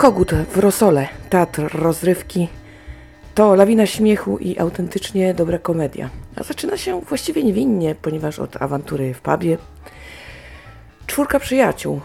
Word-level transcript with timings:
Kogut 0.00 0.34
w 0.34 0.58
Rosole, 0.58 1.08
teatr 1.30 1.68
rozrywki, 1.74 2.48
to 3.34 3.54
lawina 3.54 3.86
śmiechu 3.86 4.38
i 4.38 4.58
autentycznie 4.58 5.34
dobra 5.34 5.58
komedia. 5.58 6.10
A 6.36 6.42
zaczyna 6.42 6.76
się 6.76 7.00
właściwie 7.00 7.42
niewinnie, 7.42 7.94
ponieważ 7.94 8.38
od 8.38 8.62
awantury 8.62 9.14
w 9.14 9.20
pubie. 9.20 9.58
Czwórka 11.06 11.40
przyjaciół, 11.40 12.00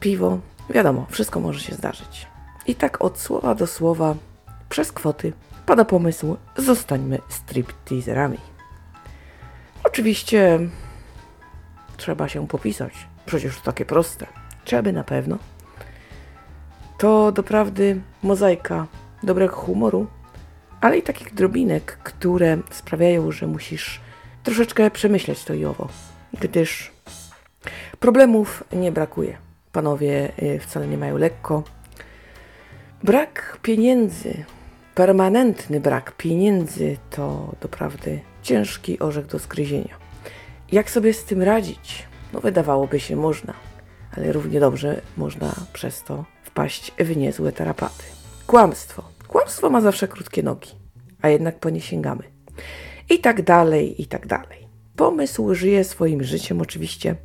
piwo, 0.00 0.38
wiadomo, 0.70 1.06
wszystko 1.10 1.40
może 1.40 1.60
się 1.60 1.74
zdarzyć. 1.74 2.26
I 2.66 2.74
tak 2.74 3.04
od 3.04 3.18
słowa 3.20 3.54
do 3.54 3.66
słowa, 3.66 4.14
przez 4.68 4.92
kwoty, 4.92 5.32
pada 5.66 5.84
pomysł, 5.84 6.36
zostańmy 6.56 7.18
stripteaserami. 7.28 8.38
Oczywiście 9.84 10.58
trzeba 11.96 12.28
się 12.28 12.48
popisać, 12.48 12.92
przecież 13.26 13.56
to 13.56 13.62
takie 13.62 13.84
proste. 13.84 14.26
Trzeba 14.64 14.82
by 14.82 14.92
na 14.92 15.04
pewno. 15.04 15.38
To 16.98 17.32
doprawdy 17.32 18.00
mozaika 18.22 18.86
dobrego 19.22 19.56
humoru, 19.56 20.06
ale 20.80 20.98
i 20.98 21.02
takich 21.02 21.34
drobinek, 21.34 21.98
które 22.02 22.58
sprawiają, 22.70 23.32
że 23.32 23.46
musisz 23.46 24.00
troszeczkę 24.42 24.90
przemyśleć 24.90 25.44
to 25.44 25.54
i 25.54 25.64
owo, 25.64 25.88
gdyż 26.40 26.92
problemów 28.00 28.64
nie 28.72 28.92
brakuje. 28.92 29.36
Panowie 29.72 30.32
y, 30.42 30.58
wcale 30.58 30.86
nie 30.86 30.98
mają 30.98 31.18
lekko. 31.18 31.62
Brak 33.02 33.58
pieniędzy, 33.62 34.44
permanentny 34.94 35.80
brak 35.80 36.12
pieniędzy 36.16 36.96
to 37.10 37.54
doprawdy 37.60 38.20
ciężki 38.42 38.98
orzech 38.98 39.26
do 39.26 39.38
zgryzienia. 39.38 39.96
Jak 40.72 40.90
sobie 40.90 41.14
z 41.14 41.24
tym 41.24 41.42
radzić? 41.42 42.06
No 42.32 42.40
wydawałoby 42.40 43.00
się 43.00 43.16
można, 43.16 43.54
ale 44.16 44.32
równie 44.32 44.60
dobrze 44.60 45.00
można 45.16 45.54
przez 45.72 46.02
to 46.02 46.24
wpaść 46.44 46.92
w 46.98 47.16
niezłe 47.16 47.52
tarapaty. 47.52 48.04
Kłamstwo. 48.46 49.02
Kłamstwo 49.28 49.70
ma 49.70 49.80
zawsze 49.80 50.08
krótkie 50.08 50.42
nogi, 50.42 50.70
a 51.22 51.28
jednak 51.28 51.58
po 51.58 51.70
nie 51.70 51.80
sięgamy. 51.80 52.22
I 53.10 53.18
tak 53.18 53.42
dalej, 53.42 54.02
i 54.02 54.06
tak 54.06 54.26
dalej. 54.26 54.68
Pomysł 54.96 55.54
żyje 55.54 55.84
swoim 55.84 56.24
życiem 56.24 56.60
oczywiście. 56.60 57.16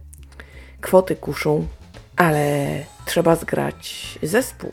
Kwoty 0.82 1.16
kuszą, 1.16 1.68
ale 2.16 2.76
trzeba 3.06 3.36
zgrać 3.36 4.20
zespół. 4.24 4.72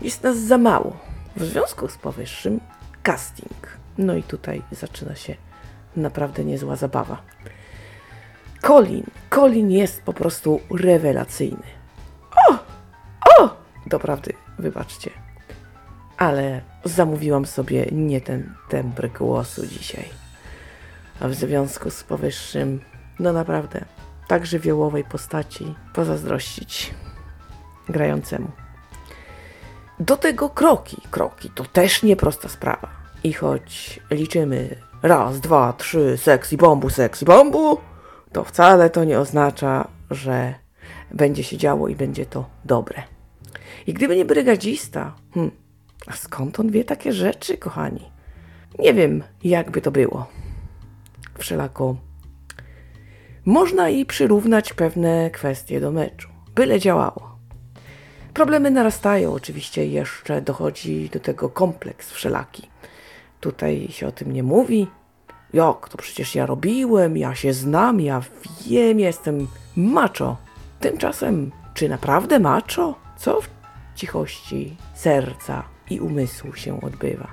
Jest 0.00 0.22
nas 0.22 0.38
za 0.38 0.58
mało. 0.58 0.96
W 1.36 1.44
związku 1.44 1.88
z 1.88 1.96
powyższym 1.96 2.60
casting. 3.02 3.78
No 3.98 4.16
i 4.16 4.22
tutaj 4.22 4.62
zaczyna 4.72 5.14
się 5.14 5.34
naprawdę 5.96 6.44
niezła 6.44 6.76
zabawa. 6.76 7.22
Colin. 8.66 9.04
Colin 9.30 9.70
jest 9.70 10.02
po 10.02 10.12
prostu 10.12 10.60
rewelacyjny. 10.70 11.66
O! 12.48 12.54
O! 13.38 13.56
Doprawdy, 13.86 14.32
wybaczcie. 14.58 15.10
Ale 16.16 16.60
zamówiłam 16.84 17.46
sobie 17.46 17.86
nie 17.92 18.20
ten 18.20 18.54
tembr 18.68 19.08
głosu 19.08 19.66
dzisiaj. 19.66 20.08
A 21.20 21.28
w 21.28 21.34
związku 21.34 21.90
z 21.90 22.02
powyższym, 22.02 22.80
no 23.18 23.32
naprawdę, 23.32 23.84
tak 24.28 24.46
żywiołowej 24.46 25.04
postaci 25.04 25.74
pozazdrościć 25.94 26.94
grającemu. 27.88 28.48
Do 30.00 30.16
tego 30.16 30.50
kroki. 30.50 30.96
Kroki 31.10 31.50
to 31.54 31.64
też 31.64 32.02
nieprosta 32.02 32.48
sprawa. 32.48 32.88
I 33.24 33.32
choć 33.32 34.00
liczymy 34.10 34.76
raz, 35.02 35.40
dwa, 35.40 35.72
trzy, 35.72 36.18
seksy 36.18 36.56
bombu, 36.56 36.90
seksy 36.90 37.24
bombu, 37.24 37.78
to 38.34 38.44
wcale 38.44 38.90
to 38.90 39.04
nie 39.04 39.20
oznacza, 39.20 39.88
że 40.10 40.54
będzie 41.10 41.44
się 41.44 41.56
działo 41.56 41.88
i 41.88 41.96
będzie 41.96 42.26
to 42.26 42.44
dobre. 42.64 43.02
I 43.86 43.94
gdyby 43.94 44.16
nie 44.16 44.24
brygadzista, 44.24 45.14
hmm, 45.34 45.52
a 46.06 46.12
skąd 46.12 46.60
on 46.60 46.70
wie 46.70 46.84
takie 46.84 47.12
rzeczy, 47.12 47.58
kochani? 47.58 48.10
Nie 48.78 48.94
wiem, 48.94 49.22
jakby 49.44 49.80
to 49.80 49.90
było. 49.90 50.26
Wszelako 51.38 51.96
można 53.44 53.88
i 53.88 54.04
przyrównać 54.04 54.72
pewne 54.72 55.30
kwestie 55.30 55.80
do 55.80 55.92
meczu, 55.92 56.28
byle 56.54 56.80
działało. 56.80 57.38
Problemy 58.34 58.70
narastają, 58.70 59.32
oczywiście 59.32 59.86
jeszcze 59.86 60.42
dochodzi 60.42 61.10
do 61.12 61.20
tego 61.20 61.48
kompleks 61.48 62.10
wszelaki. 62.10 62.68
Tutaj 63.40 63.88
się 63.90 64.06
o 64.06 64.12
tym 64.12 64.32
nie 64.32 64.42
mówi. 64.42 64.86
Jak 65.54 65.88
to 65.88 65.98
przecież 65.98 66.34
ja 66.34 66.46
robiłem, 66.46 67.16
ja 67.16 67.34
się 67.34 67.52
znam, 67.52 68.00
ja 68.00 68.22
wiem, 68.66 69.00
jestem 69.00 69.48
macho. 69.76 70.36
Tymczasem, 70.80 71.50
czy 71.74 71.88
naprawdę 71.88 72.38
macho? 72.38 72.94
Co 73.16 73.40
w 73.40 73.48
cichości 73.94 74.76
serca 74.94 75.62
i 75.90 76.00
umysłu 76.00 76.54
się 76.54 76.80
odbywa? 76.80 77.28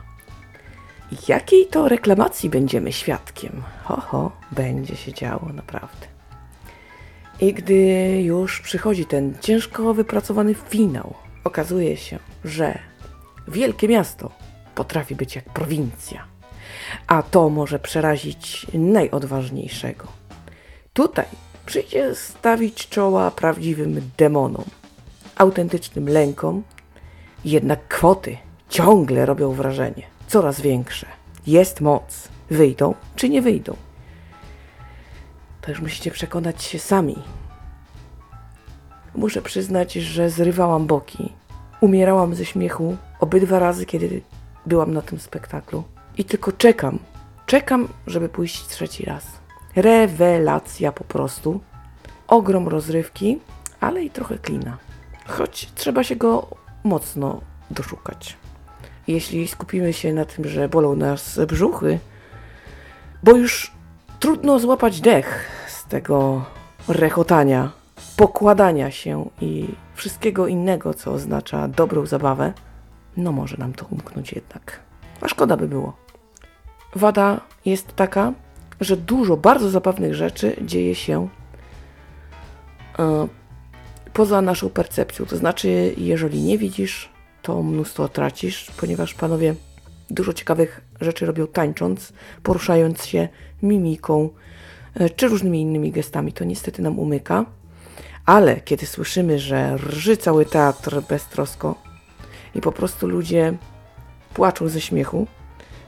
Jakiej 1.27 1.67
to 1.67 1.87
reklamacji 1.87 2.49
będziemy 2.49 2.93
świadkiem? 2.93 3.63
Ho, 3.83 4.01
ho, 4.01 4.31
będzie 4.51 4.95
się 4.95 5.13
działo 5.13 5.49
naprawdę. 5.53 6.07
I 7.39 7.53
gdy 7.53 8.21
już 8.21 8.61
przychodzi 8.61 9.05
ten 9.05 9.33
ciężko 9.39 9.93
wypracowany 9.93 10.53
finał, 10.53 11.13
okazuje 11.43 11.97
się, 11.97 12.19
że 12.43 12.79
wielkie 13.47 13.87
miasto 13.87 14.31
potrafi 14.75 15.15
być 15.15 15.35
jak 15.35 15.45
prowincja. 15.45 16.31
A 17.07 17.23
to 17.23 17.49
może 17.49 17.79
przerazić 17.79 18.67
najodważniejszego. 18.73 20.07
Tutaj 20.93 21.25
przyjdzie 21.65 22.15
stawić 22.15 22.89
czoła 22.89 23.31
prawdziwym 23.31 24.11
demonom, 24.17 24.65
autentycznym 25.35 26.09
lękom, 26.09 26.63
jednak 27.45 27.87
kwoty 27.87 28.37
ciągle 28.69 29.25
robią 29.25 29.51
wrażenie, 29.51 30.03
coraz 30.27 30.61
większe. 30.61 31.07
Jest 31.47 31.81
moc. 31.81 32.29
Wyjdą 32.49 32.93
czy 33.15 33.29
nie 33.29 33.41
wyjdą? 33.41 33.75
To 35.61 35.71
już 35.71 35.81
musicie 35.81 36.11
przekonać 36.11 36.63
się 36.63 36.79
sami. 36.79 37.15
Muszę 39.15 39.41
przyznać, 39.41 39.93
że 39.93 40.29
zrywałam 40.29 40.87
boki. 40.87 41.33
Umierałam 41.81 42.35
ze 42.35 42.45
śmiechu 42.45 42.97
obydwa 43.19 43.59
razy, 43.59 43.85
kiedy 43.85 44.21
byłam 44.65 44.93
na 44.93 45.01
tym 45.01 45.19
spektaklu. 45.19 45.83
I 46.21 46.25
tylko 46.25 46.51
czekam, 46.51 46.99
czekam, 47.45 47.87
żeby 48.07 48.29
pójść 48.29 48.67
trzeci 48.67 49.05
raz. 49.05 49.25
Rewelacja 49.75 50.91
po 50.91 51.03
prostu. 51.03 51.61
Ogrom 52.27 52.67
rozrywki, 52.67 53.39
ale 53.79 54.03
i 54.03 54.09
trochę 54.09 54.37
klina. 54.37 54.77
Choć 55.27 55.71
trzeba 55.75 56.03
się 56.03 56.15
go 56.15 56.47
mocno 56.83 57.41
doszukać. 57.71 58.37
Jeśli 59.07 59.47
skupimy 59.47 59.93
się 59.93 60.13
na 60.13 60.25
tym, 60.25 60.47
że 60.47 60.69
bolą 60.69 60.95
nas 60.95 61.39
brzuchy, 61.47 61.99
bo 63.23 63.31
już 63.31 63.71
trudno 64.19 64.59
złapać 64.59 65.01
dech 65.01 65.49
z 65.67 65.85
tego 65.85 66.45
rechotania, 66.87 67.71
pokładania 68.17 68.91
się 68.91 69.29
i 69.41 69.67
wszystkiego 69.95 70.47
innego, 70.47 70.93
co 70.93 71.13
oznacza 71.13 71.67
dobrą 71.67 72.05
zabawę, 72.05 72.53
no 73.17 73.31
może 73.31 73.57
nam 73.57 73.73
to 73.73 73.85
umknąć 73.89 74.33
jednak. 74.33 74.79
A 75.21 75.27
szkoda 75.27 75.57
by 75.57 75.67
było. 75.67 76.00
Wada 76.96 77.41
jest 77.66 77.96
taka, 77.96 78.34
że 78.81 78.97
dużo 78.97 79.38
bardzo 79.38 79.69
zabawnych 79.69 80.16
rzeczy 80.16 80.56
dzieje 80.62 80.96
się 80.96 81.28
e, 83.00 83.28
poza 84.13 84.41
naszą 84.41 84.69
percepcją. 84.69 85.25
To 85.25 85.38
znaczy, 85.38 85.94
jeżeli 85.97 86.41
nie 86.41 86.57
widzisz, 86.57 87.09
to 87.41 87.63
mnóstwo 87.63 88.09
tracisz, 88.09 88.72
ponieważ 88.78 89.13
panowie 89.13 89.56
dużo 90.09 90.34
ciekawych 90.34 90.82
rzeczy 91.02 91.26
robią 91.26 91.47
tańcząc, 91.47 92.14
poruszając 92.43 93.05
się 93.05 93.29
mimiką 93.64 94.29
e, 94.94 95.09
czy 95.09 95.28
różnymi 95.28 95.61
innymi 95.61 95.91
gestami. 95.91 96.34
To 96.34 96.44
niestety 96.44 96.82
nam 96.82 96.99
umyka. 96.99 97.46
Ale 98.26 98.61
kiedy 98.61 98.85
słyszymy, 98.85 99.40
że 99.40 99.78
rży 99.78 100.17
cały 100.17 100.46
teatr 100.46 101.02
beztrosko 101.09 101.76
i 102.55 102.61
po 102.61 102.72
prostu 102.72 103.08
ludzie 103.08 103.53
płaczą 104.34 104.67
ze 104.67 104.82
śmiechu, 104.82 105.28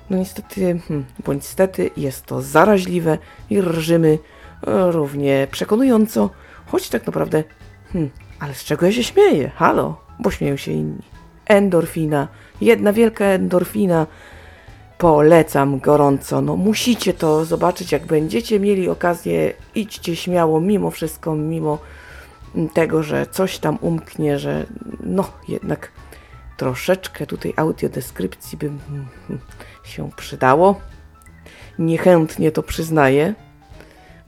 no 0.10 0.18
niestety, 0.18 0.80
hmm, 0.88 1.06
bądź 1.26 1.46
stety, 1.46 1.90
jest 1.98 2.26
to 2.26 2.42
zaraźliwe 2.42 3.18
i 3.50 3.62
rżymy 3.62 4.20
e, 4.68 4.92
równie 4.92 5.48
przekonująco, 5.52 6.30
choć 6.66 6.90
tak 6.90 7.06
naprawdę, 7.06 7.44
hmm, 7.94 8.12
ale 8.40 8.54
z 8.54 8.64
czego 8.64 8.86
ja 8.86 8.92
się 8.92 9.04
śmieję? 9.04 9.52
Halo, 9.56 10.02
bo 10.20 10.32
śmieją 10.32 10.58
się 10.58 10.72
inni. 10.72 11.02
Endorfina, 11.46 12.28
jedna 12.62 12.94
wielka 12.94 13.26
endorfina. 13.26 14.08
Polecam 14.98 15.80
gorąco. 15.80 16.42
No 16.42 16.56
musicie 16.56 17.14
to 17.14 17.46
zobaczyć, 17.46 17.92
jak 17.92 18.06
będziecie 18.06 18.60
mieli 18.60 18.90
okazję, 18.90 19.54
idźcie 19.76 20.16
śmiało, 20.16 20.62
mimo 20.62 20.92
wszystko, 20.92 21.36
mimo 21.36 21.78
tego, 22.74 23.04
że 23.04 23.28
coś 23.32 23.60
tam 23.60 23.78
umknie, 23.82 24.40
że 24.40 24.66
no 25.04 25.24
jednak 25.48 25.92
troszeczkę 26.63 27.25
tutaj 27.25 27.54
audiodeskrypcji 27.56 28.57
by 28.57 28.71
się 29.92 30.10
przydało. 30.15 30.81
Niechętnie 31.80 32.51
to 32.51 32.63
przyznaję. 32.63 33.33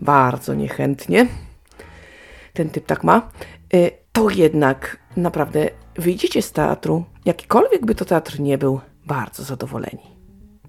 Bardzo 0.01 0.53
niechętnie. 0.53 1.27
Ten 2.53 2.69
typ 2.69 2.85
tak 2.85 3.03
ma. 3.03 3.29
Y, 3.73 3.91
to 4.11 4.29
jednak 4.29 4.97
naprawdę 5.17 5.69
wyjdziecie 5.95 6.41
z 6.41 6.51
teatru, 6.51 7.05
jakikolwiek 7.25 7.85
by 7.85 7.95
to 7.95 8.05
teatr 8.05 8.39
nie 8.39 8.57
był, 8.57 8.79
bardzo 9.05 9.43
zadowoleni. 9.43 10.14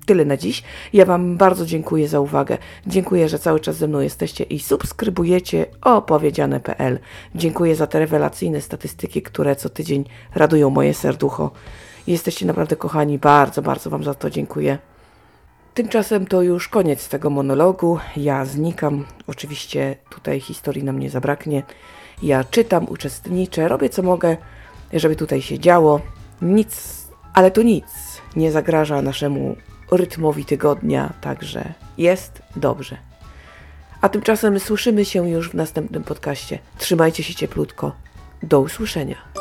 Tyle 0.07 0.25
na 0.25 0.37
dziś. 0.37 0.63
Ja 0.93 1.05
Wam 1.05 1.37
bardzo 1.37 1.67
dziękuję 1.67 2.09
za 2.09 2.21
uwagę. 2.21 2.59
Dziękuję, 2.87 3.29
że 3.29 3.39
cały 3.39 3.61
czas 3.61 3.77
ze 3.77 3.89
mną 3.89 4.01
jesteście 4.01 4.45
i 4.45 4.61
subskrybujecie 4.61 5.67
opowiedziane.pl. 5.83 6.99
Dziękuję 7.35 7.77
za 7.77 7.87
te 7.87 7.99
rewelacyjne 7.99 8.61
statystyki, 8.61 9.23
które 9.23 9.57
co 9.57 9.69
tydzień 9.69 10.05
radują 10.35 10.71
moje 10.71 10.95
serducho. 10.95 11.51
Jesteście 12.07 12.47
naprawdę 12.47 12.77
kochani. 12.77 13.19
Bardzo, 13.19 13.63
bardzo 13.63 13.91
Wam 13.91 14.05
za 14.05 14.15
to 14.15 14.31
dziękuję. 14.31 14.79
Tymczasem 15.75 16.27
to 16.27 16.43
już 16.43 16.69
koniec 16.69 17.09
tego 17.09 17.31
monologu. 17.31 17.99
Ja 18.17 18.45
znikam. 18.45 19.05
Oczywiście 19.27 19.97
tutaj 20.11 20.41
historii 20.41 20.85
nam 20.85 20.99
nie 20.99 21.11
zabraknie. 21.11 21.63
Ja 22.23 22.45
czytam, 22.45 22.87
uczestniczę, 22.89 23.69
robię 23.69 23.89
co 23.89 24.03
mogę, 24.03 24.37
żeby 24.93 25.17
tutaj 25.17 25.43
się 25.43 25.59
działo. 25.59 26.01
Nic, 26.43 27.03
ale 27.35 27.51
to 27.51 27.63
nic 27.63 27.87
nie 28.37 28.53
zagraża 28.53 29.03
naszemu 29.03 29.57
rytmowi 29.91 30.45
tygodnia, 30.45 31.13
także 31.21 31.73
jest 31.99 32.43
dobrze. 32.57 32.97
A 34.01 34.09
tymczasem 34.09 34.61
słyszymy 34.61 35.05
się 35.05 35.29
już 35.29 35.51
w 35.51 35.55
następnym 35.55 36.05
podcaście. 36.05 36.59
Trzymajcie 36.79 37.23
się 37.23 37.35
cieplutko. 37.35 37.93
Do 38.43 38.61
usłyszenia. 38.61 39.36